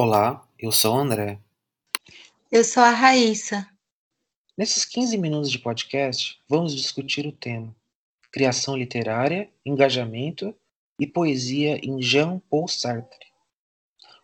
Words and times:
Olá, 0.00 0.48
eu 0.56 0.70
sou 0.70 0.94
o 0.94 0.98
André. 1.00 1.40
Eu 2.52 2.62
sou 2.62 2.84
a 2.84 2.90
Raíssa. 2.90 3.68
Nesses 4.56 4.84
15 4.84 5.18
minutos 5.18 5.50
de 5.50 5.58
podcast, 5.58 6.40
vamos 6.48 6.72
discutir 6.72 7.26
o 7.26 7.32
tema 7.32 7.74
Criação 8.30 8.76
literária, 8.76 9.50
engajamento 9.66 10.54
e 11.00 11.04
poesia 11.04 11.84
em 11.84 12.00
Jean-Paul 12.00 12.68
Sartre. 12.68 13.26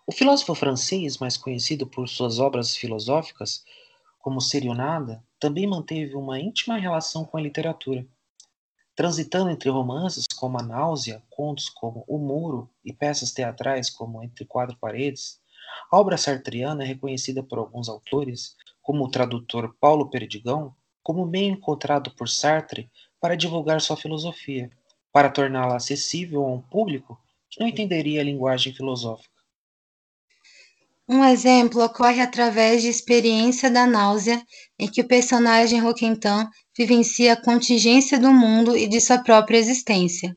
O 0.07 0.13
filósofo 0.13 0.55
francês, 0.55 1.19
mais 1.19 1.37
conhecido 1.37 1.89
por 1.89 2.09
suas 2.09 2.39
obras 2.39 2.77
filosóficas, 2.77 3.65
como 4.21 4.41
Ser 4.41 4.63
e 4.65 4.69
o 4.69 4.75
Nada, 4.75 5.25
também 5.41 5.67
manteve 5.67 6.15
uma 6.15 6.39
íntima 6.39 6.79
relação 6.79 7.25
com 7.25 7.37
a 7.37 7.41
literatura. 7.41 8.07
Transitando 8.95 9.51
entre 9.51 9.71
romances 9.71 10.25
como 10.37 10.57
A 10.57 10.63
Náusea, 10.63 11.21
contos 11.29 11.69
como 11.69 12.05
O 12.07 12.17
Muro 12.17 12.71
e 12.85 12.93
peças 12.93 13.33
teatrais 13.33 13.91
como 13.91 14.23
Entre 14.23 14.45
Quatro 14.45 14.77
Paredes, 14.77 15.43
a 15.91 15.99
obra 15.99 16.17
sartriana 16.17 16.83
é 16.85 16.87
reconhecida 16.87 17.43
por 17.43 17.59
alguns 17.59 17.89
autores, 17.89 18.55
como 18.83 19.05
o 19.05 19.11
tradutor 19.11 19.75
Paulo 19.81 20.11
Perdigão, 20.11 20.75
como 21.03 21.27
meio 21.27 21.53
encontrado 21.53 22.11
por 22.15 22.29
Sartre 22.29 22.91
para 23.21 23.37
divulgar 23.37 23.81
sua 23.81 23.97
filosofia, 23.97 24.71
para 25.13 25.31
torná-la 25.31 25.77
acessível 25.77 26.45
a 26.45 26.53
um 26.53 26.61
público 26.61 27.19
que 27.51 27.61
não 27.61 27.69
entenderia 27.69 28.21
a 28.21 28.25
linguagem 28.25 28.75
filosófica. 28.75 29.35
Um 31.07 31.23
exemplo 31.23 31.85
ocorre 31.85 32.23
através 32.23 32.83
de 32.83 32.89
experiência 32.89 33.71
da 33.71 33.87
náusea, 33.87 34.43
em 34.79 34.91
que 34.91 35.03
o 35.03 35.07
personagem 35.07 35.79
Roquentin 35.79 36.49
vivencia 36.77 37.35
a 37.35 37.41
contingência 37.41 38.19
do 38.19 38.33
mundo 38.33 38.75
e 38.75 38.89
de 38.89 39.01
sua 39.01 39.19
própria 39.19 39.59
existência. 39.59 40.35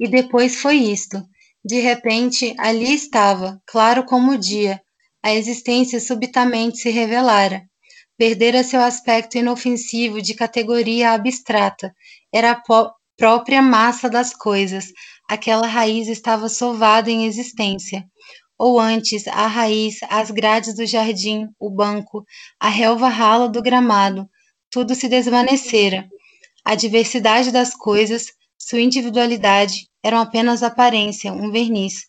E 0.00 0.08
depois 0.08 0.60
foi 0.60 0.76
isto, 0.76 1.22
de 1.64 1.78
repente, 1.78 2.54
ali 2.58 2.92
estava, 2.92 3.60
claro 3.66 4.04
como 4.04 4.32
o 4.32 4.38
dia, 4.38 4.80
a 5.22 5.32
existência 5.32 6.00
subitamente 6.00 6.78
se 6.78 6.90
revelara. 6.90 7.62
Perdera 8.18 8.64
seu 8.64 8.80
aspecto 8.80 9.38
inofensivo 9.38 10.20
de 10.20 10.34
categoria 10.34 11.12
abstrata, 11.12 11.94
era 12.32 12.50
a 12.50 12.62
própria 13.16 13.62
massa 13.62 14.10
das 14.10 14.34
coisas, 14.34 14.86
aquela 15.28 15.66
raiz 15.66 16.08
estava 16.08 16.48
sovada 16.48 17.10
em 17.10 17.26
existência. 17.26 18.04
Ou 18.58 18.78
antes, 18.78 19.26
a 19.28 19.46
raiz, 19.46 19.98
as 20.08 20.30
grades 20.30 20.74
do 20.74 20.84
jardim, 20.84 21.48
o 21.58 21.70
banco, 21.70 22.24
a 22.60 22.68
relva 22.68 23.08
rala 23.08 23.48
do 23.48 23.62
gramado, 23.62 24.28
tudo 24.70 24.94
se 24.94 25.08
desvanecera. 25.08 26.08
A 26.64 26.74
diversidade 26.74 27.50
das 27.50 27.74
coisas, 27.74 28.26
sua 28.58 28.80
individualidade, 28.80 29.88
eram 30.02 30.18
apenas 30.18 30.62
aparência, 30.62 31.32
um 31.32 31.50
verniz. 31.50 32.06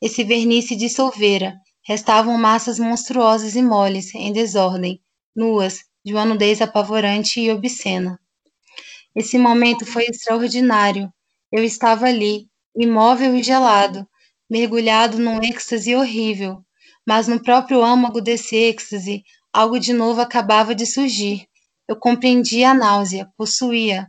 Esse 0.00 0.22
verniz 0.24 0.68
se 0.68 0.76
dissolvera, 0.76 1.58
restavam 1.82 2.36
massas 2.36 2.78
monstruosas 2.78 3.56
e 3.56 3.62
moles, 3.62 4.14
em 4.14 4.32
desordem, 4.32 5.00
nuas, 5.34 5.80
de 6.04 6.12
uma 6.12 6.24
nudez 6.24 6.60
apavorante 6.60 7.40
e 7.40 7.50
obscena. 7.50 8.18
Esse 9.14 9.38
momento 9.38 9.84
foi 9.84 10.04
extraordinário. 10.04 11.12
Eu 11.50 11.64
estava 11.64 12.06
ali, 12.06 12.46
imóvel 12.76 13.34
e 13.34 13.42
gelado, 13.42 14.06
mergulhado 14.48 15.18
num 15.18 15.42
êxtase 15.42 15.94
horrível, 15.94 16.64
mas 17.06 17.26
no 17.26 17.42
próprio 17.42 17.82
âmago 17.82 18.20
desse 18.20 18.56
êxtase, 18.56 19.24
algo 19.52 19.78
de 19.78 19.92
novo 19.92 20.20
acabava 20.20 20.74
de 20.74 20.86
surgir. 20.86 21.46
Eu 21.88 21.96
compreendia 21.96 22.70
a 22.70 22.74
náusea, 22.74 23.28
possuía, 23.36 24.06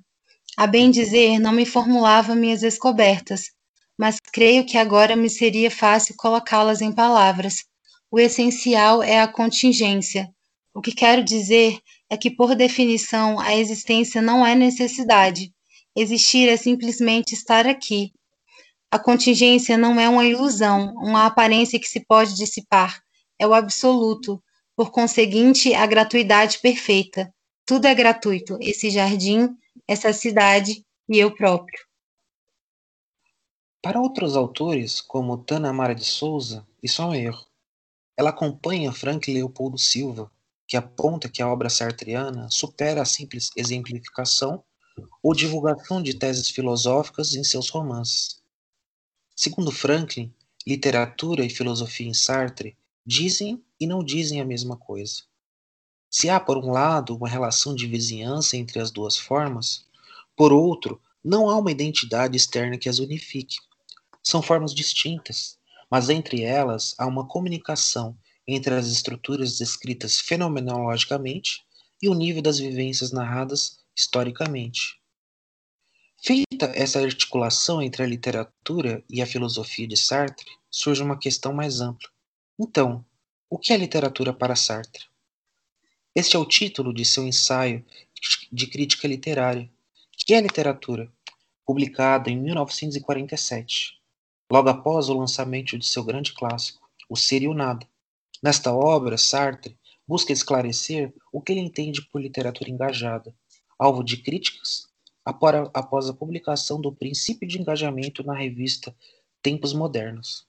a 0.57 0.67
bem 0.67 0.91
dizer, 0.91 1.39
não 1.39 1.52
me 1.52 1.66
formulava 1.66 2.35
minhas 2.35 2.61
descobertas, 2.61 3.52
mas 3.97 4.17
creio 4.31 4.66
que 4.66 4.77
agora 4.77 5.16
me 5.16 5.30
seria 5.30 5.71
fácil 5.71 6.16
colocá-las 6.17 6.81
em 6.81 6.91
palavras. 6.91 7.63
O 8.11 8.19
essencial 8.19 9.02
é 9.02 9.22
a 9.22 9.27
contingência. 9.27 10.29
O 10.73 10.81
que 10.81 10.91
quero 10.91 11.23
dizer 11.23 11.77
é 12.09 12.17
que, 12.17 12.29
por 12.29 12.55
definição, 12.55 13.39
a 13.39 13.55
existência 13.55 14.22
não 14.22 14.45
é 14.45 14.53
necessidade. 14.53 15.53
Existir 15.95 16.50
é 16.50 16.57
simplesmente 16.57 17.33
estar 17.33 17.66
aqui. 17.68 18.12
A 18.89 19.00
contingência 19.00 19.78
não 19.78 20.00
é 20.00 20.09
uma 20.09 20.25
ilusão, 20.25 20.94
uma 20.95 21.25
aparência 21.25 21.79
que 21.79 21.88
se 21.88 22.06
pode 22.06 22.35
dissipar. 22.35 23.01
É 23.39 23.47
o 23.47 23.53
absoluto. 23.53 24.41
Por 24.75 24.91
conseguinte, 24.91 25.73
a 25.73 25.85
gratuidade 25.85 26.59
perfeita. 26.59 27.33
Tudo 27.66 27.85
é 27.85 27.95
gratuito. 27.95 28.57
Esse 28.59 28.89
jardim, 28.89 29.50
essa 29.91 30.13
cidade 30.13 30.85
e 31.09 31.19
eu 31.19 31.35
próprio. 31.35 31.78
Para 33.81 34.00
outros 34.00 34.38
autores, 34.38 35.02
como 35.02 35.44
Tana 35.44 35.74
Mara 35.74 35.94
de 35.94 36.06
Souza, 36.06 36.66
isso 36.81 37.02
é 37.02 37.06
um 37.06 37.13
erro. 37.13 37.46
Ela 38.16 38.30
acompanha 38.30 38.94
Frank 38.94 39.30
Leopoldo 39.30 39.78
Silva, 39.78 40.31
que 40.66 40.78
aponta 40.78 41.28
que 41.28 41.41
a 41.41 41.47
obra 41.50 41.69
sartriana 41.69 42.50
supera 42.50 43.01
a 43.01 43.06
simples 43.06 43.50
exemplificação 43.57 44.63
ou 45.22 45.34
divulgação 45.34 46.01
de 46.01 46.13
teses 46.13 46.50
filosóficas 46.50 47.35
em 47.35 47.44
seus 47.44 47.68
romances. 47.68 48.41
Segundo 49.35 49.74
Franklin, 49.74 50.34
literatura 50.66 51.44
e 51.44 51.50
filosofia 51.50 52.07
em 52.07 52.13
Sartre 52.13 52.78
dizem 53.06 53.62
e 53.78 53.85
não 53.85 54.01
dizem 54.01 54.40
a 54.40 54.46
mesma 54.46 54.78
coisa. 54.78 55.24
Se 56.13 56.29
há, 56.29 56.41
por 56.41 56.57
um 56.57 56.69
lado, 56.69 57.16
uma 57.16 57.29
relação 57.29 57.73
de 57.73 57.88
vizinhança 57.88 58.57
entre 58.57 58.81
as 58.81 58.91
duas 58.91 59.17
formas, 59.17 59.85
por 60.35 60.51
outro, 60.51 61.01
não 61.23 61.49
há 61.49 61.57
uma 61.57 61.72
identidade 61.72 62.35
externa 62.35 62.77
que 62.77 62.89
as 62.89 62.99
unifique. 62.99 63.55
São 64.21 64.41
formas 64.41 64.75
distintas, 64.75 65.57
mas 65.89 66.09
entre 66.09 66.41
elas 66.41 66.94
há 66.97 67.07
uma 67.07 67.25
comunicação 67.25 68.17
entre 68.45 68.73
as 68.73 68.88
estruturas 68.88 69.57
descritas 69.57 70.19
fenomenologicamente 70.19 71.63
e 72.01 72.09
o 72.09 72.13
nível 72.13 72.41
das 72.41 72.59
vivências 72.59 73.13
narradas 73.13 73.79
historicamente. 73.95 75.00
Feita 76.21 76.66
essa 76.75 77.00
articulação 77.00 77.81
entre 77.81 78.03
a 78.03 78.07
literatura 78.07 79.01
e 79.09 79.21
a 79.21 79.25
filosofia 79.25 79.88
de 79.88 79.95
Sartre, 79.95 80.51
surge 80.69 81.01
uma 81.01 81.17
questão 81.17 81.53
mais 81.53 81.79
ampla. 81.79 82.09
Então, 82.59 83.05
o 83.50 83.57
que 83.57 83.71
é 83.71 83.77
literatura 83.77 84.33
para 84.33 84.57
Sartre? 84.57 85.10
Este 86.13 86.35
é 86.35 86.39
o 86.39 86.45
título 86.45 86.94
de 86.94 87.05
seu 87.05 87.25
ensaio 87.25 87.85
de 88.51 88.67
crítica 88.67 89.07
literária, 89.07 89.72
que 90.17 90.33
é 90.33 90.41
literatura, 90.41 91.09
publicado 91.66 92.29
em 92.29 92.38
1947, 92.38 93.97
logo 94.51 94.67
após 94.67 95.07
o 95.07 95.17
lançamento 95.17 95.77
de 95.77 95.88
seu 95.88 96.03
grande 96.03 96.33
clássico, 96.33 96.85
O 97.09 97.16
Ser 97.16 97.44
e 97.44 97.47
o 97.47 97.53
Nada. 97.53 97.88
Nesta 98.44 98.73
obra, 98.73 99.17
Sartre 99.17 99.77
busca 100.05 100.33
esclarecer 100.33 101.13
o 101.31 101.41
que 101.41 101.53
ele 101.53 101.61
entende 101.61 102.01
por 102.01 102.21
literatura 102.21 102.69
engajada, 102.69 103.33
alvo 103.79 104.03
de 104.03 104.17
críticas 104.17 104.89
após 105.23 106.09
a 106.09 106.13
publicação 106.13 106.81
do 106.81 106.91
princípio 106.91 107.47
de 107.47 107.57
engajamento 107.57 108.21
na 108.21 108.33
revista 108.33 108.94
Tempos 109.41 109.71
Modernos. 109.71 110.45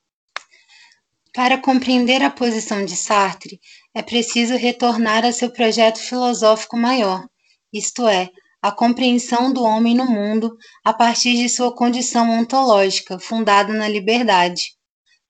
Para 1.35 1.57
compreender 1.57 2.23
a 2.23 2.29
posição 2.29 2.85
de 2.85 2.95
Sartre, 2.95 3.59
é 3.95 4.03
preciso 4.03 4.55
retornar 4.55 5.25
a 5.25 5.33
seu 5.33 5.51
projeto 5.51 5.99
filosófico 5.99 6.77
maior, 6.77 7.27
isto 7.73 8.07
é, 8.07 8.29
a 8.61 8.71
compreensão 8.71 9.51
do 9.51 9.63
homem 9.63 9.95
no 9.95 10.05
mundo 10.05 10.55
a 10.85 10.93
partir 10.93 11.35
de 11.39 11.49
sua 11.49 11.75
condição 11.75 12.31
ontológica, 12.39 13.19
fundada 13.19 13.73
na 13.73 13.89
liberdade. 13.89 14.75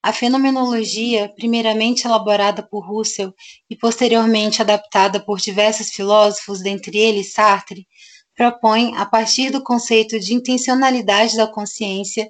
A 0.03 0.13
fenomenologia, 0.13 1.33
primeiramente 1.37 2.05
elaborada 2.05 2.67
por 2.69 2.85
Russell 2.85 3.33
e 3.71 3.77
posteriormente 3.77 4.61
adaptada 4.61 5.25
por 5.25 5.39
diversos 5.39 5.91
filósofos, 5.91 6.61
dentre 6.61 6.99
eles 6.99 7.33
Sartre, 7.33 7.87
propõe, 8.37 8.93
a 8.97 9.07
partir 9.07 9.51
do 9.51 9.63
conceito 9.63 10.19
de 10.19 10.35
intencionalidade 10.35 11.37
da 11.37 11.47
consciência, 11.47 12.29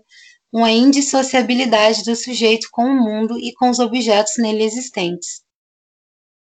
uma 0.53 0.71
indissociabilidade 0.71 2.05
do 2.05 2.15
sujeito 2.15 2.69
com 2.71 2.85
o 2.85 2.95
mundo 2.95 3.39
e 3.39 3.55
com 3.55 3.71
os 3.71 3.79
objetos 3.79 4.35
nele 4.37 4.63
existentes. 4.63 5.43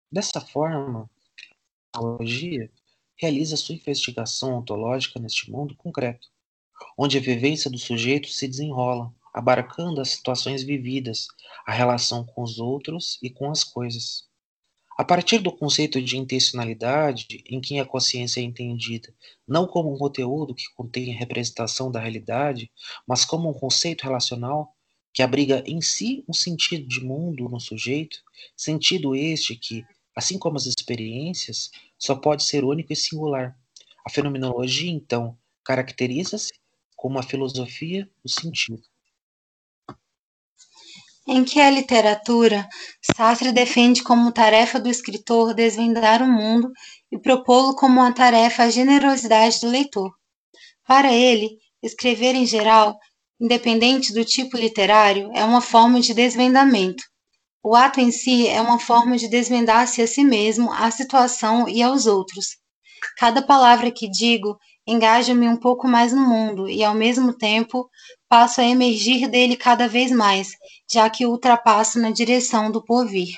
Dessa 0.10 0.40
forma, 0.40 1.10
a 1.94 2.00
ontologia 2.00 2.72
realiza 3.18 3.58
sua 3.58 3.76
investigação 3.76 4.56
ontológica 4.56 5.20
neste 5.20 5.52
mundo 5.52 5.76
concreto, 5.76 6.30
onde 6.98 7.18
a 7.18 7.22
vivência 7.22 7.70
do 7.70 7.78
sujeito 7.78 8.30
se 8.30 8.48
desenrola, 8.48 9.14
abarcando 9.34 10.00
as 10.00 10.12
situações 10.12 10.64
vividas, 10.64 11.28
a 11.66 11.74
relação 11.74 12.26
com 12.26 12.42
os 12.42 12.58
outros 12.58 13.20
e 13.22 13.30
com 13.30 13.52
as 13.52 13.66
coisas. 13.66 14.29
A 15.00 15.06
partir 15.06 15.40
do 15.40 15.50
conceito 15.50 16.02
de 16.02 16.18
intencionalidade, 16.18 17.42
em 17.46 17.62
que 17.62 17.80
a 17.80 17.86
consciência 17.86 18.42
é 18.42 18.44
entendida 18.44 19.16
não 19.48 19.66
como 19.66 19.94
um 19.94 19.98
conteúdo 19.98 20.54
que 20.54 20.66
contém 20.76 21.16
a 21.16 21.18
representação 21.18 21.90
da 21.90 22.02
realidade, 22.02 22.70
mas 23.08 23.24
como 23.24 23.50
um 23.50 23.54
conceito 23.54 24.04
relacional 24.04 24.76
que 25.14 25.24
abriga 25.24 25.64
em 25.66 25.80
si 25.80 26.26
um 26.28 26.34
sentido 26.34 26.86
de 26.86 27.00
mundo 27.00 27.48
no 27.48 27.62
sujeito, 27.62 28.22
sentido 28.58 29.16
este 29.16 29.56
que, 29.56 29.86
assim 30.14 30.38
como 30.38 30.58
as 30.58 30.66
experiências, 30.66 31.72
só 31.98 32.14
pode 32.14 32.44
ser 32.44 32.66
único 32.66 32.92
e 32.92 32.96
singular. 32.98 33.58
A 34.06 34.10
fenomenologia, 34.10 34.92
então, 34.92 35.38
caracteriza-se 35.64 36.52
como 36.98 37.18
a 37.18 37.24
filosofia 37.24 38.12
do 38.22 38.30
sentido. 38.30 38.84
Em 41.32 41.46
que 41.46 41.62
a 41.62 41.70
literatura, 41.70 42.68
Sartre 43.16 43.52
defende 43.52 44.02
como 44.02 44.32
tarefa 44.32 44.80
do 44.80 44.90
escritor 44.90 45.54
desvendar 45.54 46.24
o 46.24 46.28
mundo 46.28 46.72
e 47.12 47.20
propô-lo 47.20 47.76
como 47.76 48.00
uma 48.02 48.12
tarefa 48.12 48.64
à 48.64 48.70
generosidade 48.72 49.60
do 49.62 49.70
leitor. 49.70 50.12
Para 50.88 51.14
ele, 51.14 51.52
escrever 51.84 52.34
em 52.34 52.48
geral, 52.48 52.98
independente 53.40 54.12
do 54.12 54.26
tipo 54.26 54.58
literário, 54.58 55.30
é 55.36 55.46
uma 55.46 55.62
forma 55.62 56.02
de 56.02 56.16
desvendamento. 56.16 57.04
O 57.64 57.76
ato 57.76 58.02
em 58.02 58.10
si 58.10 58.48
é 58.48 58.60
uma 58.60 58.80
forma 58.80 59.16
de 59.16 59.28
desvendar-se 59.28 60.02
a 60.02 60.08
si 60.08 60.24
mesmo, 60.24 60.74
à 60.74 60.90
situação 60.90 61.70
e 61.70 61.84
aos 61.84 62.08
outros. 62.08 62.58
Cada 63.20 63.40
palavra 63.44 63.92
que 63.92 64.10
digo 64.10 64.58
engaja-me 64.88 65.48
um 65.48 65.58
pouco 65.58 65.88
mais 65.88 66.12
no 66.12 66.28
mundo 66.28 66.68
e, 66.68 66.84
ao 66.84 66.96
mesmo 66.96 67.38
tempo, 67.38 67.88
passo 68.30 68.62
a 68.62 68.64
emergir 68.64 69.28
dele 69.28 69.58
cada 69.58 69.88
vez 69.88 70.12
mais, 70.12 70.52
já 70.90 71.10
que 71.10 71.26
ultrapasso 71.26 72.00
na 72.00 72.12
direção 72.12 72.72
do 72.72 72.86
porvir. 72.86 73.36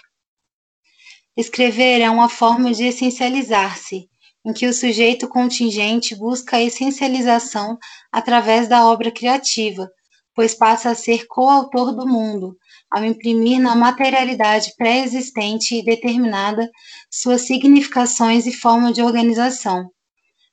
Escrever 1.37 2.01
é 2.01 2.09
uma 2.09 2.27
forma 2.27 2.73
de 2.73 2.83
essencializar-se, 2.83 4.09
em 4.45 4.51
que 4.51 4.67
o 4.67 4.73
sujeito 4.73 5.29
contingente 5.29 6.13
busca 6.13 6.57
a 6.57 6.61
essencialização 6.61 7.77
através 8.11 8.67
da 8.67 8.85
obra 8.85 9.09
criativa, 9.09 9.89
pois 10.35 10.53
passa 10.53 10.89
a 10.89 10.95
ser 10.95 11.25
coautor 11.27 11.95
do 11.95 12.05
mundo, 12.05 12.57
ao 12.89 13.05
imprimir 13.05 13.61
na 13.61 13.75
materialidade 13.75 14.73
pré-existente 14.75 15.75
e 15.75 15.85
determinada 15.85 16.69
suas 17.09 17.43
significações 17.43 18.45
e 18.45 18.51
forma 18.51 18.91
de 18.91 19.01
organização. 19.01 19.89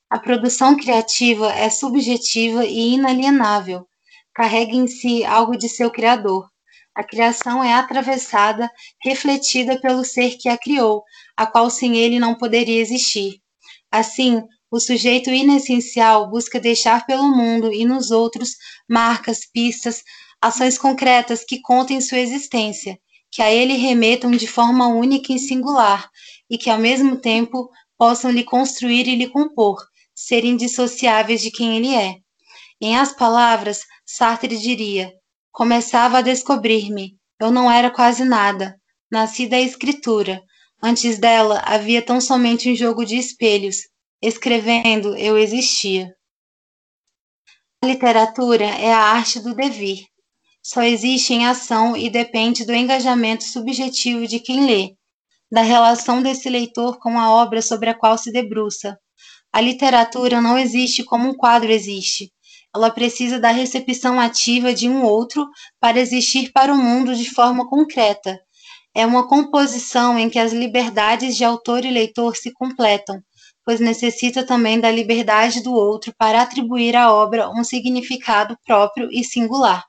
A 0.09 0.19
produção 0.19 0.77
criativa 0.77 1.53
é 1.53 1.69
subjetiva 1.69 2.65
e 2.65 2.95
inalienável, 2.95 3.88
carrega 4.39 4.77
em 4.77 4.87
si 4.87 5.25
algo 5.25 5.59
de 5.59 5.69
seu 5.69 5.91
criador. 5.91 6.49
A 6.95 7.03
criação 7.03 7.63
é 7.63 7.75
atravessada, 7.75 8.71
refletida 9.03 9.81
pelo 9.81 10.05
ser 10.05 10.37
que 10.39 10.49
a 10.49 10.57
criou, 10.57 11.03
a 11.37 11.45
qual 11.45 11.69
sem 11.69 11.97
ele 11.97 12.21
não 12.21 12.37
poderia 12.37 12.81
existir. 12.81 13.41
Assim, 13.91 14.41
o 14.71 14.79
sujeito 14.79 15.29
inessencial 15.29 16.31
busca 16.31 16.61
deixar 16.61 17.05
pelo 17.05 17.27
mundo 17.27 17.73
e 17.73 17.85
nos 17.85 18.13
outros 18.13 18.51
marcas, 18.89 19.41
pistas, 19.45 20.05
ações 20.41 20.79
concretas 20.79 21.45
que 21.45 21.61
contem 21.61 22.01
sua 22.01 22.21
existência, 22.21 22.97
que 23.33 23.43
a 23.43 23.51
ele 23.53 23.75
remetam 23.75 24.31
de 24.31 24.47
forma 24.47 24.87
única 24.87 25.33
e 25.33 25.39
singular, 25.41 26.09
e 26.49 26.57
que 26.57 26.71
ao 26.71 26.79
mesmo 26.79 27.17
tempo 27.17 27.69
possam 27.99 28.31
lhe 28.31 28.45
construir 28.45 29.09
e 29.09 29.17
lhe 29.17 29.27
compor, 29.27 29.79
serem 30.15 30.57
dissociáveis 30.57 31.41
de 31.43 31.51
quem 31.51 31.77
ele 31.77 31.93
é. 31.93 32.19
Em 32.81 32.97
As 32.97 33.13
Palavras, 33.13 33.81
Sartre 34.11 34.57
diria: 34.57 35.13
Começava 35.53 36.19
a 36.19 36.23
descobrir-me, 36.23 37.19
eu 37.39 37.51
não 37.51 37.71
era 37.71 37.91
quase 37.91 38.25
nada, 38.25 38.75
nasci 39.11 39.47
da 39.47 39.61
escritura. 39.61 40.41
Antes 40.83 41.19
dela 41.19 41.61
havia 41.67 42.01
tão 42.01 42.19
somente 42.19 42.73
um 42.73 42.75
jogo 42.75 43.05
de 43.05 43.19
espelhos. 43.19 43.77
Escrevendo, 44.23 45.15
eu 45.15 45.37
existia. 45.37 46.11
A 47.83 47.87
literatura 47.87 48.65
é 48.65 48.91
a 48.91 48.99
arte 48.99 49.41
do 49.41 49.55
devir. 49.55 50.07
Só 50.63 50.83
existe 50.83 51.35
em 51.35 51.47
ação 51.47 51.95
e 51.95 52.09
depende 52.09 52.65
do 52.65 52.73
engajamento 52.73 53.45
subjetivo 53.45 54.27
de 54.27 54.41
quem 54.41 54.65
lê, 54.65 54.95
da 55.53 55.61
relação 55.61 56.23
desse 56.23 56.49
leitor 56.49 56.99
com 56.99 57.19
a 57.19 57.31
obra 57.31 57.61
sobre 57.61 57.91
a 57.91 57.95
qual 57.95 58.17
se 58.17 58.33
debruça. 58.33 58.99
A 59.53 59.61
literatura 59.61 60.41
não 60.41 60.57
existe 60.57 61.05
como 61.05 61.29
um 61.29 61.35
quadro 61.35 61.71
existe. 61.71 62.33
Ela 62.79 62.93
precisa 62.93 63.41
da 63.41 63.51
recepção 63.51 64.21
ativa 64.21 64.73
de 64.73 64.89
um 64.89 65.03
outro 65.03 65.45
para 65.81 65.99
existir 65.99 66.53
para 66.53 66.73
o 66.73 66.79
mundo 66.79 67.13
de 67.13 67.29
forma 67.29 67.69
concreta. 67.69 68.39
É 68.95 69.05
uma 69.05 69.27
composição 69.27 70.17
em 70.17 70.31
que 70.31 70.39
as 70.39 70.53
liberdades 70.53 71.37
de 71.37 71.43
autor 71.43 71.85
e 71.85 71.91
leitor 71.91 72.37
se 72.37 72.53
completam, 72.53 73.21
pois 73.65 73.81
necessita 73.81 74.47
também 74.47 74.79
da 74.79 74.93
liberdade 74.93 75.61
do 75.61 75.75
outro 75.75 76.15
para 76.17 76.41
atribuir 76.41 76.95
à 76.95 77.13
obra 77.13 77.51
um 77.51 77.65
significado 77.65 78.57
próprio 78.65 79.09
e 79.11 79.25
singular. 79.25 79.85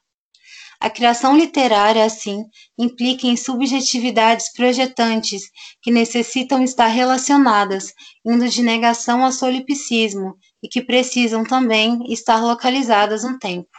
A 0.82 0.90
criação 0.90 1.36
literária, 1.36 2.06
assim, 2.06 2.46
implica 2.78 3.28
em 3.28 3.36
subjetividades 3.36 4.54
projetantes 4.54 5.52
que 5.82 5.92
necessitam 5.92 6.64
estar 6.64 6.88
relacionadas, 6.88 7.94
indo 8.26 8.48
de 8.48 8.64
negação 8.64 9.26
a 9.26 9.32
solipsismo, 9.32 10.38
e 10.64 10.70
que 10.70 10.82
precisam 10.82 11.44
também 11.44 12.02
estar 12.12 12.42
localizadas 12.42 13.24
no 13.24 13.38
tempo. 13.38 13.70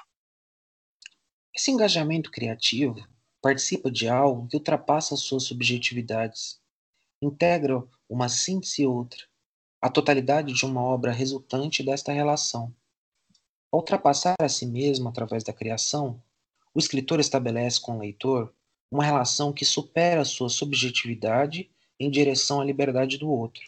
Esse 1.55 1.71
engajamento 1.71 2.31
criativo 2.31 2.97
participa 3.41 3.91
de 3.91 4.07
algo 4.07 4.47
que 4.47 4.57
ultrapassa 4.57 5.17
suas 5.17 5.45
subjetividades, 5.45 6.61
integra 7.23 7.83
uma 8.09 8.29
síntese 8.29 8.83
e 8.83 8.87
outra, 8.87 9.21
a 9.81 9.89
totalidade 9.89 10.53
de 10.53 10.67
uma 10.67 10.83
obra 10.83 11.13
resultante 11.13 11.83
desta 11.83 12.13
relação. 12.13 12.75
Ao 13.73 13.79
ultrapassar 13.79 14.35
a 14.39 14.49
si 14.51 14.67
mesmo 14.67 15.09
através 15.09 15.43
da 15.43 15.53
criação, 15.53 16.23
o 16.75 16.79
escritor 16.79 17.21
estabelece 17.21 17.81
com 17.81 17.97
o 17.97 17.99
leitor 18.01 18.55
uma 18.91 19.05
relação 19.05 19.53
que 19.53 19.65
supera 19.65 20.25
sua 20.25 20.49
subjetividade 20.49 21.71
em 21.99 22.11
direção 22.11 22.61
à 22.61 22.65
liberdade 22.65 23.19
do 23.19 23.31
outro. 23.31 23.63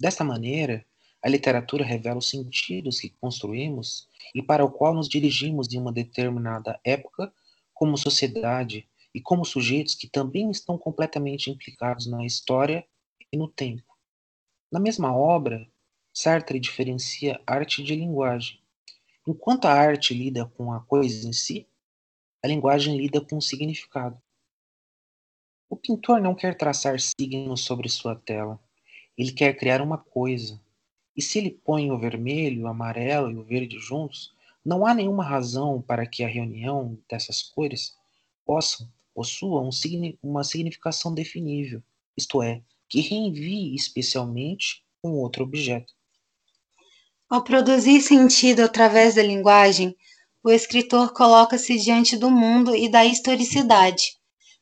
Desta 0.00 0.22
maneira, 0.22 0.84
a 1.22 1.28
literatura 1.28 1.84
revela 1.84 2.18
os 2.18 2.28
sentidos 2.28 3.00
que 3.00 3.08
construímos 3.08 4.08
e 4.34 4.42
para 4.42 4.64
o 4.64 4.70
qual 4.70 4.92
nos 4.92 5.08
dirigimos 5.08 5.72
em 5.72 5.78
uma 5.78 5.92
determinada 5.92 6.78
época 6.84 7.32
como 7.72 7.96
sociedade 7.96 8.86
e 9.14 9.20
como 9.20 9.44
sujeitos 9.44 9.94
que 9.94 10.08
também 10.08 10.50
estão 10.50 10.76
completamente 10.76 11.50
implicados 11.50 12.06
na 12.06 12.24
história 12.26 12.86
e 13.32 13.36
no 13.36 13.48
tempo. 13.48 13.94
Na 14.70 14.80
mesma 14.80 15.16
obra, 15.16 15.66
Sartre 16.12 16.60
diferencia 16.60 17.40
arte 17.46 17.82
de 17.82 17.94
linguagem. 17.96 18.60
Enquanto 19.26 19.64
a 19.64 19.72
arte 19.72 20.12
lida 20.12 20.44
com 20.44 20.72
a 20.72 20.80
coisa 20.80 21.26
em 21.26 21.32
si, 21.32 21.66
a 22.44 22.46
linguagem 22.46 22.98
lida 22.98 23.22
com 23.22 23.38
o 23.38 23.42
significado. 23.42 24.20
O 25.66 25.74
pintor 25.74 26.20
não 26.20 26.34
quer 26.34 26.54
traçar 26.54 27.00
signos 27.00 27.62
sobre 27.62 27.88
sua 27.88 28.14
tela. 28.14 28.60
Ele 29.16 29.32
quer 29.32 29.56
criar 29.56 29.80
uma 29.80 29.96
coisa. 29.96 30.60
E 31.16 31.22
se 31.22 31.38
ele 31.38 31.50
põe 31.50 31.90
o 31.90 31.98
vermelho, 31.98 32.64
o 32.64 32.66
amarelo 32.66 33.30
e 33.30 33.36
o 33.36 33.42
verde 33.42 33.78
juntos, 33.78 34.30
não 34.62 34.84
há 34.84 34.92
nenhuma 34.92 35.24
razão 35.24 35.80
para 35.80 36.06
que 36.06 36.22
a 36.22 36.28
reunião 36.28 36.98
dessas 37.08 37.40
cores 37.40 37.96
possam, 38.44 38.86
possuam 39.14 39.70
um, 39.70 40.18
uma 40.22 40.44
significação 40.44 41.14
definível, 41.14 41.82
isto 42.14 42.42
é, 42.42 42.60
que 42.90 43.00
reenvie 43.00 43.74
especialmente 43.74 44.84
um 45.02 45.12
outro 45.12 45.44
objeto. 45.44 45.94
Ao 47.26 47.42
produzir 47.42 48.02
sentido 48.02 48.60
através 48.60 49.14
da 49.14 49.22
linguagem, 49.22 49.96
o 50.44 50.50
escritor 50.50 51.14
coloca-se 51.14 51.78
diante 51.78 52.18
do 52.18 52.30
mundo 52.30 52.76
e 52.76 52.86
da 52.86 53.02
historicidade. 53.02 54.12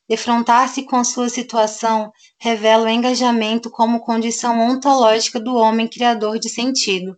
Defrontar-se 0.08 0.84
com 0.84 1.02
sua 1.02 1.28
situação 1.28 2.12
revela 2.40 2.84
o 2.84 2.88
engajamento 2.88 3.68
como 3.68 4.00
condição 4.00 4.60
ontológica 4.60 5.40
do 5.40 5.56
homem 5.56 5.88
criador 5.88 6.38
de 6.38 6.48
sentido. 6.48 7.16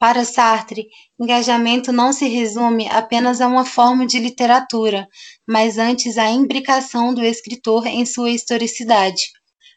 Para 0.00 0.24
Sartre, 0.24 0.88
engajamento 1.20 1.92
não 1.92 2.12
se 2.12 2.26
resume 2.26 2.88
apenas 2.88 3.40
a 3.40 3.46
uma 3.46 3.64
forma 3.64 4.04
de 4.04 4.18
literatura, 4.18 5.06
mas 5.46 5.78
antes 5.78 6.18
à 6.18 6.28
imbricação 6.28 7.14
do 7.14 7.22
escritor 7.22 7.86
em 7.86 8.04
sua 8.04 8.30
historicidade. 8.30 9.26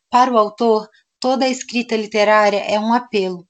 Para 0.10 0.32
o 0.32 0.38
autor, 0.39 0.88
toda 1.20 1.46
a 1.46 1.50
escrita 1.50 1.96
literária 1.96 2.60
é 2.60 2.79
um 2.79 2.91
apelo. 2.91 3.46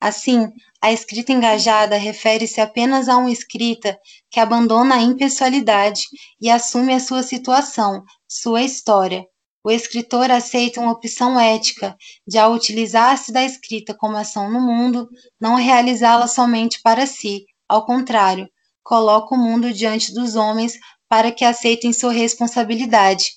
Assim, 0.00 0.50
a 0.82 0.92
escrita 0.92 1.32
engajada 1.32 1.96
refere-se 1.96 2.60
apenas 2.60 3.08
a 3.08 3.16
uma 3.16 3.30
escrita 3.30 3.98
que 4.30 4.38
abandona 4.38 4.96
a 4.96 5.02
impessoalidade 5.02 6.02
e 6.40 6.50
assume 6.50 6.92
a 6.92 7.00
sua 7.00 7.22
situação, 7.22 8.02
sua 8.28 8.62
história. 8.62 9.24
O 9.64 9.70
escritor 9.70 10.30
aceita 10.30 10.80
uma 10.80 10.92
opção 10.92 11.40
ética 11.40 11.96
de, 12.26 12.38
ao 12.38 12.52
utilizar-se 12.52 13.32
da 13.32 13.42
escrita 13.42 13.94
como 13.94 14.16
ação 14.16 14.50
no 14.50 14.60
mundo, 14.60 15.08
não 15.40 15.56
realizá-la 15.56 16.28
somente 16.28 16.80
para 16.82 17.06
si, 17.06 17.44
ao 17.68 17.84
contrário, 17.84 18.48
coloca 18.82 19.34
o 19.34 19.38
mundo 19.38 19.72
diante 19.72 20.14
dos 20.14 20.36
homens 20.36 20.74
para 21.08 21.32
que 21.32 21.44
aceitem 21.44 21.92
sua 21.92 22.12
responsabilidade. 22.12 23.32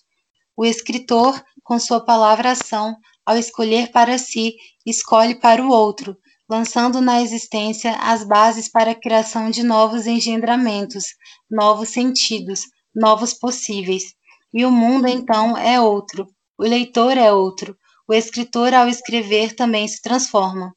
O 0.55 0.65
escritor, 0.65 1.41
com 1.63 1.79
sua 1.79 2.03
palavra-ação, 2.03 2.95
ao 3.25 3.37
escolher 3.37 3.91
para 3.91 4.17
si, 4.17 4.55
escolhe 4.85 5.33
para 5.33 5.63
o 5.63 5.69
outro, 5.69 6.15
lançando 6.49 6.99
na 6.99 7.21
existência 7.21 7.91
as 7.97 8.23
bases 8.23 8.67
para 8.69 8.91
a 8.91 8.99
criação 8.99 9.51
de 9.51 9.61
novos 9.61 10.07
engendramentos, 10.07 11.05
novos 11.49 11.89
sentidos, 11.89 12.61
novos 12.95 13.33
possíveis. 13.33 14.15
E 14.51 14.65
o 14.65 14.71
mundo 14.71 15.07
então 15.07 15.55
é 15.55 15.79
outro, 15.79 16.27
o 16.57 16.63
leitor 16.63 17.17
é 17.17 17.31
outro, 17.31 17.77
o 18.07 18.13
escritor 18.13 18.73
ao 18.73 18.87
escrever 18.87 19.55
também 19.55 19.87
se 19.87 20.01
transforma. 20.01 20.73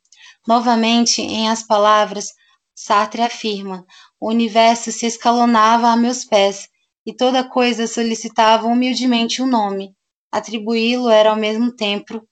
Novamente, 0.47 1.23
em 1.23 1.49
As 1.49 1.63
Palavras, 1.63 2.27
Sartre 2.75 3.23
afirma: 3.23 3.87
o 4.21 4.29
universo 4.29 4.93
se 4.93 5.07
escalonava 5.07 5.89
a 5.89 5.97
meus 5.97 6.25
pés, 6.25 6.69
e 7.07 7.15
toda 7.15 7.49
coisa 7.49 7.87
solicitava 7.87 8.67
humildemente 8.67 9.41
um 9.41 9.47
nome. 9.47 9.95
Atribuí-lo 10.31 11.09
era 11.09 11.31
ao 11.31 11.37
mesmo 11.37 11.75
tempo, 11.75 12.23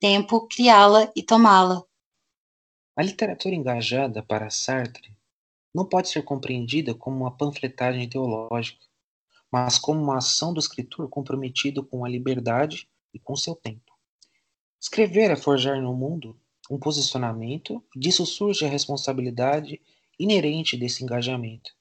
tempo 0.00 0.46
criá-la 0.46 1.10
e 1.16 1.22
tomá-la. 1.22 1.82
A 2.96 3.02
literatura 3.02 3.54
engajada 3.54 4.22
para 4.22 4.48
Sartre 4.48 5.14
não 5.74 5.84
pode 5.84 6.08
ser 6.08 6.22
compreendida 6.22 6.94
como 6.94 7.18
uma 7.18 7.30
panfletagem 7.30 8.08
teológica, 8.08 8.82
mas 9.52 9.78
como 9.78 10.02
uma 10.02 10.16
ação 10.16 10.54
do 10.54 10.58
escritor 10.58 11.06
comprometido 11.10 11.84
com 11.84 12.06
a 12.06 12.08
liberdade 12.08 12.88
e 13.12 13.18
com 13.18 13.36
seu 13.36 13.54
tempo. 13.54 13.92
Escrever 14.80 15.30
é 15.30 15.36
forjar 15.36 15.78
no 15.82 15.94
mundo 15.94 16.40
um 16.70 16.78
posicionamento, 16.78 17.84
disso 17.94 18.24
surge 18.24 18.64
a 18.64 18.68
responsabilidade 18.68 19.78
inerente 20.18 20.74
desse 20.74 21.04
engajamento. 21.04 21.72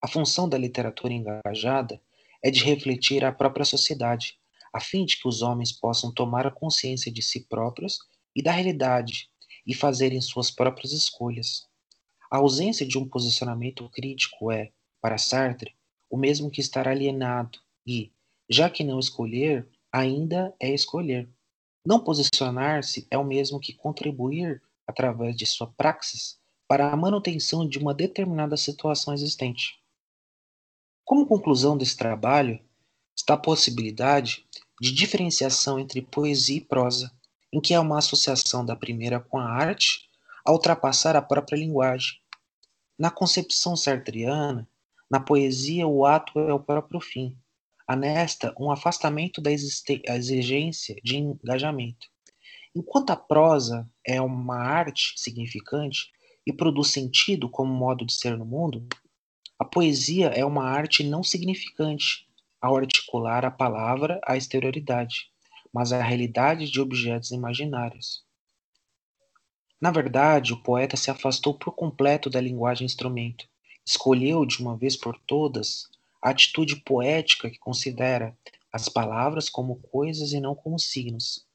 A 0.00 0.08
função 0.08 0.48
da 0.48 0.56
literatura 0.56 1.12
engajada 1.12 2.00
é 2.42 2.50
de 2.50 2.64
refletir 2.64 3.26
a 3.26 3.30
própria 3.30 3.66
sociedade, 3.66 4.38
a 4.72 4.80
fim 4.80 5.04
de 5.04 5.18
que 5.18 5.28
os 5.28 5.42
homens 5.42 5.70
possam 5.70 6.10
tomar 6.10 6.46
a 6.46 6.50
consciência 6.50 7.12
de 7.12 7.20
si 7.20 7.40
próprios 7.40 7.98
e 8.34 8.42
da 8.42 8.52
realidade 8.52 9.29
e 9.66 9.74
fazerem 9.74 10.20
suas 10.20 10.50
próprias 10.50 10.92
escolhas. 10.92 11.68
A 12.30 12.38
ausência 12.38 12.86
de 12.86 12.98
um 12.98 13.08
posicionamento 13.08 13.88
crítico 13.90 14.50
é, 14.52 14.72
para 15.00 15.18
Sartre, 15.18 15.74
o 16.08 16.16
mesmo 16.16 16.50
que 16.50 16.60
estar 16.60 16.86
alienado 16.86 17.58
e, 17.86 18.12
já 18.48 18.68
que 18.70 18.84
não 18.84 18.98
escolher, 18.98 19.68
ainda 19.92 20.54
é 20.60 20.72
escolher. 20.72 21.28
Não 21.84 22.02
posicionar-se 22.02 23.06
é 23.10 23.16
o 23.16 23.24
mesmo 23.24 23.58
que 23.58 23.72
contribuir, 23.72 24.62
através 24.86 25.36
de 25.36 25.46
sua 25.46 25.66
praxis, 25.66 26.38
para 26.68 26.92
a 26.92 26.96
manutenção 26.96 27.68
de 27.68 27.78
uma 27.78 27.94
determinada 27.94 28.56
situação 28.56 29.14
existente. 29.14 29.80
Como 31.04 31.26
conclusão 31.26 31.76
desse 31.76 31.96
trabalho, 31.96 32.60
está 33.16 33.34
a 33.34 33.38
possibilidade 33.38 34.46
de 34.80 34.92
diferenciação 34.92 35.78
entre 35.78 36.00
poesia 36.02 36.58
e 36.58 36.60
prosa, 36.60 37.12
em 37.52 37.60
que 37.60 37.74
há 37.74 37.80
uma 37.80 37.98
associação 37.98 38.64
da 38.64 38.76
primeira 38.76 39.20
com 39.20 39.38
a 39.38 39.44
arte, 39.44 40.08
a 40.44 40.52
ultrapassar 40.52 41.16
a 41.16 41.22
própria 41.22 41.56
linguagem. 41.56 42.18
Na 42.98 43.10
concepção 43.10 43.76
sartriana, 43.76 44.68
na 45.10 45.18
poesia 45.18 45.86
o 45.86 46.06
ato 46.06 46.38
é 46.38 46.52
o 46.52 46.60
próprio 46.60 47.00
fim. 47.00 47.36
Há 47.86 47.96
nesta 47.96 48.54
um 48.58 48.70
afastamento 48.70 49.40
da 49.40 49.50
exigência 49.50 50.96
de 51.02 51.16
engajamento. 51.16 52.06
Enquanto 52.74 53.10
a 53.10 53.16
prosa 53.16 53.90
é 54.06 54.20
uma 54.20 54.56
arte 54.56 55.14
significante 55.16 56.12
e 56.46 56.52
produz 56.52 56.88
sentido 56.88 57.48
como 57.48 57.72
modo 57.72 58.06
de 58.06 58.12
ser 58.12 58.38
no 58.38 58.44
mundo, 58.44 58.86
a 59.58 59.64
poesia 59.64 60.28
é 60.28 60.44
uma 60.44 60.64
arte 60.64 61.02
não 61.02 61.22
significante, 61.22 62.28
ao 62.60 62.76
articular 62.76 63.44
a 63.44 63.50
palavra 63.50 64.20
à 64.24 64.36
exterioridade, 64.36 65.29
mas 65.72 65.92
à 65.92 66.02
realidade 66.02 66.70
de 66.70 66.80
objetos 66.80 67.30
imaginários. 67.30 68.24
Na 69.80 69.90
verdade, 69.90 70.52
o 70.52 70.62
poeta 70.62 70.96
se 70.96 71.10
afastou 71.10 71.54
por 71.54 71.72
completo 71.72 72.28
da 72.28 72.40
linguagem 72.40 72.84
instrumento. 72.84 73.48
Escolheu, 73.84 74.44
de 74.44 74.60
uma 74.60 74.76
vez 74.76 74.94
por 74.94 75.18
todas, 75.26 75.88
a 76.22 76.30
atitude 76.30 76.76
poética 76.76 77.48
que 77.48 77.58
considera 77.58 78.36
as 78.72 78.88
palavras 78.88 79.48
como 79.48 79.76
coisas 79.76 80.32
e 80.32 80.40
não 80.40 80.54
como 80.54 80.78
signos, 80.78 81.46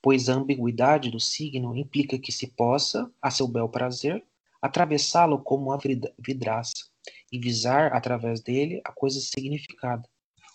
pois 0.00 0.28
a 0.28 0.34
ambiguidade 0.34 1.10
do 1.10 1.18
signo 1.18 1.76
implica 1.76 2.18
que 2.18 2.32
se 2.32 2.46
possa, 2.46 3.10
a 3.20 3.30
seu 3.30 3.48
bel 3.48 3.68
prazer, 3.68 4.24
atravessá-lo 4.62 5.40
como 5.40 5.70
uma 5.70 5.78
vidraça, 6.18 6.86
e 7.30 7.38
visar 7.38 7.92
através 7.92 8.40
dele 8.40 8.80
a 8.84 8.92
coisa 8.92 9.20
significada, 9.20 10.08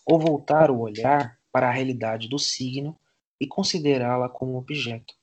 ou 0.05 0.19
voltar 0.19 0.71
o 0.71 0.79
olhar 0.79 1.37
para 1.53 1.69
a 1.69 1.71
realidade 1.71 2.27
do 2.27 2.39
signo 2.39 2.99
e 3.39 3.45
considerá-la 3.45 4.27
como 4.27 4.57
objeto. 4.57 5.13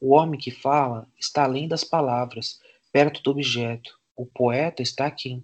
O 0.00 0.14
homem 0.14 0.38
que 0.38 0.52
fala 0.52 1.08
está 1.18 1.42
além 1.42 1.66
das 1.66 1.82
palavras, 1.82 2.60
perto 2.92 3.20
do 3.22 3.32
objeto. 3.32 3.98
O 4.14 4.24
poeta 4.24 4.80
está 4.80 5.06
aqui. 5.06 5.42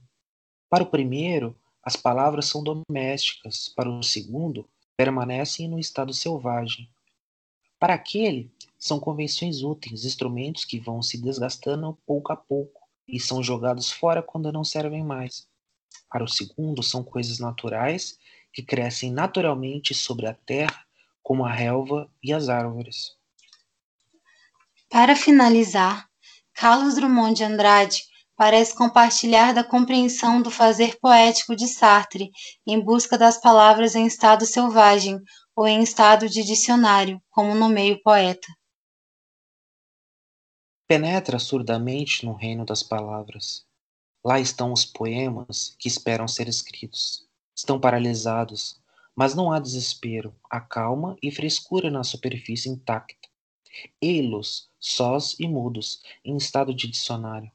Para 0.71 0.85
o 0.85 0.87
primeiro, 0.87 1.59
as 1.83 1.97
palavras 1.97 2.47
são 2.47 2.63
domésticas, 2.63 3.69
para 3.69 3.91
o 3.91 4.03
segundo, 4.03 4.69
permanecem 4.97 5.67
no 5.67 5.79
estado 5.79 6.15
selvagem. 6.15 6.89
Para 7.81 7.95
aquele, 7.95 8.53
são 8.79 9.01
convenções 9.01 9.63
úteis, 9.63 10.05
instrumentos 10.05 10.65
que 10.65 10.79
vão 10.79 11.03
se 11.03 11.21
desgastando 11.21 11.99
pouco 12.07 12.33
a 12.33 12.37
pouco 12.37 12.81
e 13.09 13.19
são 13.19 13.43
jogados 13.43 13.91
fora 13.91 14.23
quando 14.23 14.53
não 14.53 14.63
servem 14.63 15.03
mais. 15.03 15.49
Para 16.09 16.23
o 16.23 16.29
segundo, 16.29 16.83
são 16.83 17.03
coisas 17.03 17.41
naturais 17.41 18.17
que 18.53 18.63
crescem 18.63 19.11
naturalmente 19.11 19.95
sobre 19.95 20.27
a 20.27 20.35
terra, 20.35 20.85
como 21.23 21.45
a 21.45 21.53
relva 21.53 22.11
e 22.23 22.33
as 22.33 22.49
árvores. 22.49 23.17
Para 24.91 25.17
finalizar, 25.17 26.07
Carlos 26.53 26.97
Drummond 26.97 27.35
de 27.35 27.45
Andrade 27.45 28.03
parece 28.37 28.77
compartilhar 28.77 29.55
da 29.55 29.65
compreensão 29.65 30.43
do 30.43 30.51
fazer 30.51 30.99
poético 31.01 31.57
de 31.57 31.67
Sartre 31.69 32.31
em 32.67 32.79
busca 32.79 33.17
das 33.17 33.41
palavras 33.41 33.95
em 33.95 34.07
estado 34.07 34.45
selvagem 34.45 35.19
ou 35.55 35.67
em 35.67 35.83
estado 35.83 36.29
de 36.29 36.43
dicionário, 36.43 37.23
como 37.31 37.55
no 37.55 37.69
meio 37.69 38.03
poeta. 38.03 38.47
Penetra 40.89 41.39
surdamente 41.39 42.27
no 42.27 42.35
reino 42.35 42.65
das 42.65 42.83
palavras. 42.83 43.65
Lá 44.25 44.39
estão 44.39 44.73
os 44.73 44.85
poemas 44.85 45.75
que 45.79 45.89
esperam 45.89 46.29
ser 46.29 46.49
escritos. 46.49 47.27
Estão 47.63 47.79
paralisados, 47.79 48.83
mas 49.15 49.37
não 49.37 49.53
há 49.53 49.61
desespero, 49.61 50.35
há 50.51 50.61
calma 50.61 51.17
e 51.23 51.31
frescura 51.31 51.93
na 51.93 52.03
superfície 52.03 52.69
intacta. 52.69 53.29
Ei-los, 54.01 54.69
sós 54.81 55.39
e 55.39 55.47
mudos, 55.47 56.03
em 56.25 56.37
estado 56.37 56.75
de 56.75 56.89
dicionário. 56.89 57.53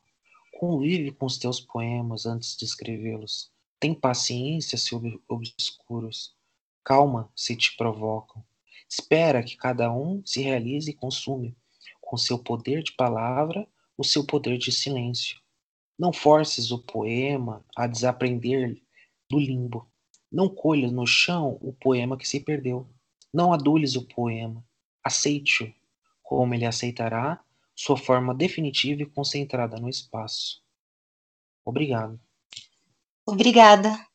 Convive 0.58 1.12
com 1.12 1.26
os 1.26 1.38
teus 1.38 1.60
poemas 1.60 2.26
antes 2.26 2.56
de 2.56 2.64
escrevê-los. 2.64 3.52
Tem 3.82 3.94
paciência 3.94 4.78
se 4.78 4.96
obscuros. 5.28 6.34
Calma 6.86 7.30
se 7.36 7.58
te 7.58 7.76
provocam. 7.76 8.42
Espera 8.90 9.44
que 9.44 9.58
cada 9.58 9.92
um 9.92 10.26
se 10.26 10.42
realize 10.42 10.90
e 10.90 10.94
consume 10.94 11.54
com 12.00 12.16
seu 12.16 12.40
poder 12.40 12.82
de 12.82 12.94
palavra, 12.94 13.68
o 13.98 14.06
seu 14.06 14.26
poder 14.26 14.58
de 14.58 14.72
silêncio. 14.72 15.38
Não 16.00 16.14
forces 16.14 16.72
o 16.72 16.80
poema 16.80 17.66
a 17.76 17.88
desaprender 17.88 18.82
do 19.30 19.38
limbo. 19.38 19.86
Não 20.32 20.50
colhas 20.50 20.92
no 20.92 21.06
chão 21.06 21.58
o 21.62 21.74
poema 21.74 22.18
que 22.18 22.28
se 22.28 22.40
perdeu. 22.40 22.88
Não 23.34 23.54
adules 23.54 23.96
o 23.96 24.06
poema. 24.06 24.64
Aceite-o, 25.04 25.74
como 26.22 26.54
ele 26.54 26.66
aceitará 26.66 27.44
sua 27.76 27.96
forma 27.96 28.34
definitiva 28.34 29.04
e 29.04 29.06
concentrada 29.06 29.78
no 29.78 29.88
espaço. 29.88 30.64
Obrigado. 31.64 32.20
Obrigada. 33.26 34.07